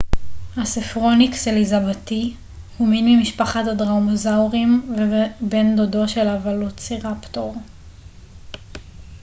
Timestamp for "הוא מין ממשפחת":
2.77-3.67